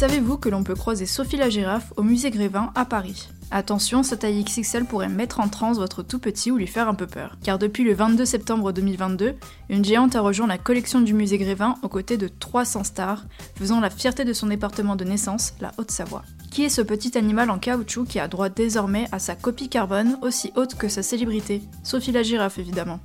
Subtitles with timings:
[0.00, 3.28] Savez-vous que l'on peut croiser Sophie la girafe au musée Grévin à Paris?
[3.50, 6.94] Attention, sa taille XXL pourrait mettre en transe votre tout petit ou lui faire un
[6.94, 7.36] peu peur.
[7.44, 9.34] Car depuis le 22 septembre 2022,
[9.68, 13.26] une géante a rejoint la collection du musée Grévin aux côtés de 300 stars,
[13.56, 16.22] faisant la fierté de son département de naissance, la Haute-Savoie.
[16.50, 20.16] Qui est ce petit animal en caoutchouc qui a droit désormais à sa copie carbone
[20.22, 21.60] aussi haute que sa célébrité?
[21.82, 23.00] Sophie la girafe évidemment.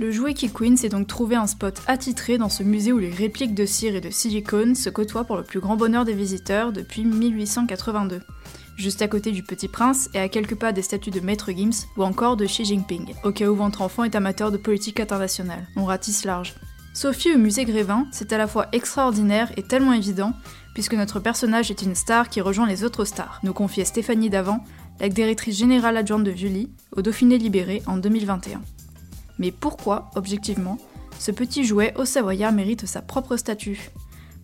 [0.00, 3.10] Le jouet Key Queen s'est donc trouvé un spot attitré dans ce musée où les
[3.10, 6.72] répliques de cire et de silicone se côtoient pour le plus grand bonheur des visiteurs
[6.72, 8.20] depuis 1882.
[8.76, 11.88] Juste à côté du Petit Prince et à quelques pas des statues de Maître Gims
[11.96, 15.66] ou encore de Xi Jinping, au cas où votre enfant est amateur de politique internationale.
[15.74, 16.54] On ratisse large.
[16.94, 20.32] Sophie au musée Grévin, c'est à la fois extraordinaire et tellement évident,
[20.74, 24.62] puisque notre personnage est une star qui rejoint les autres stars, nous confiait Stéphanie Davant,
[25.00, 28.60] la directrice générale adjointe de Julie, au Dauphiné Libéré en 2021.
[29.38, 30.78] Mais pourquoi, objectivement,
[31.18, 33.90] ce petit jouet au Savoyard mérite sa propre statue?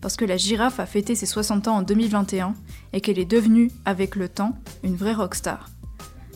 [0.01, 2.53] Parce que la girafe a fêté ses 60 ans en 2021
[2.93, 5.69] et qu'elle est devenue, avec le temps, une vraie rockstar.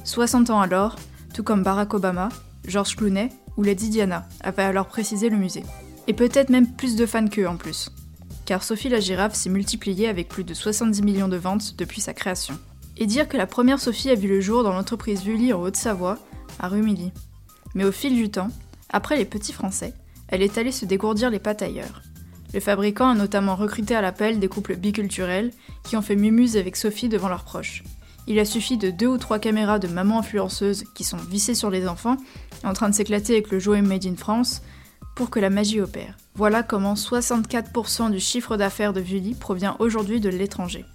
[0.04, 0.96] 60 ans alors,
[1.34, 2.30] tout comme Barack Obama,
[2.66, 5.64] George Clooney ou Lady Diana, avait alors précisé le musée.
[6.08, 7.92] Et peut-être même plus de fans qu'eux en plus.
[8.46, 12.14] Car Sophie la girafe s'est multipliée avec plus de 70 millions de ventes depuis sa
[12.16, 12.58] création.
[12.98, 16.17] Et dire que la première Sophie a vu le jour dans l'entreprise Vully en Haute-Savoie,
[16.60, 17.12] à Rumilly.
[17.76, 18.50] Mais au fil du temps,
[18.90, 19.94] après les petits Français,
[20.28, 22.02] elle est allée se dégourdir les pattes ailleurs.
[22.54, 25.52] Le fabricant a notamment recruté à l'appel des couples biculturels
[25.84, 27.84] qui ont fait mumuse avec Sophie devant leurs proches.
[28.28, 31.70] Il a suffi de deux ou trois caméras de maman influenceuses qui sont vissées sur
[31.70, 32.18] les enfants,
[32.64, 34.62] en train de s'éclater avec le jouet Made in France,
[35.16, 36.16] pour que la magie opère.
[36.36, 40.86] Voilà comment 64% du chiffre d'affaires de Vully provient aujourd'hui de l'étranger.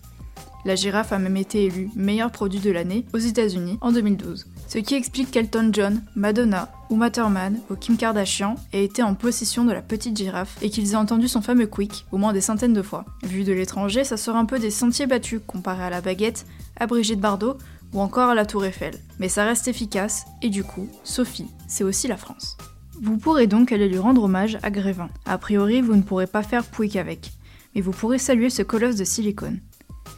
[0.65, 4.47] La girafe a même été élue meilleur produit de l'année aux États-Unis en 2012.
[4.75, 9.65] Ce qui explique qu'Elton John, Madonna ou Matterman ou Kim Kardashian aient été en possession
[9.65, 12.73] de la petite girafe et qu'ils aient entendu son fameux quick au moins des centaines
[12.73, 13.05] de fois.
[13.23, 16.45] Vu de l'étranger, ça sort un peu des sentiers battus comparé à la baguette,
[16.77, 17.57] à Brigitte Bardot
[17.93, 18.99] ou encore à la Tour Eiffel.
[19.21, 22.56] Mais ça reste efficace et du coup, Sophie, c'est aussi la France.
[23.01, 25.09] Vous pourrez donc aller lui rendre hommage à Grévin.
[25.25, 27.31] A priori, vous ne pourrez pas faire Pouic avec,
[27.77, 29.61] mais vous pourrez saluer ce colosse de silicone.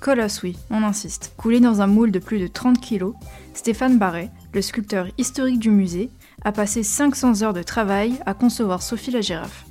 [0.00, 1.32] Colosse, oui, on insiste.
[1.36, 3.12] Coulé dans un moule de plus de 30 kg,
[3.54, 6.10] Stéphane Barret, le sculpteur historique du musée,
[6.44, 9.66] a passé 500 heures de travail à concevoir Sophie la girafe.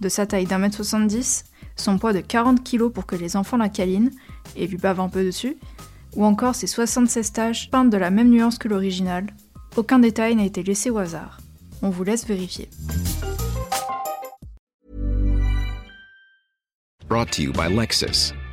[0.00, 1.44] De sa taille d'un mètre 70,
[1.76, 4.12] son poids de 40 kg pour que les enfants la câlinent
[4.56, 5.56] et lui bavent un peu dessus,
[6.14, 9.26] ou encore ses 76 taches peintes de la même nuance que l'original,
[9.76, 11.38] aucun détail n'a été laissé au hasard.
[11.82, 12.68] On vous laisse vérifier.